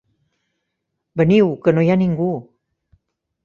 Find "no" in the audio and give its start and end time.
1.77-1.87